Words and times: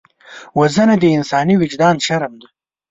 وژنه 0.59 0.95
د 0.99 1.03
انساني 1.17 1.55
وجدان 1.61 1.95
شرم 2.05 2.33
ده 2.41 2.47